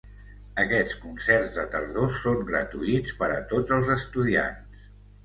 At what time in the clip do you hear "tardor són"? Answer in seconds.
1.75-2.41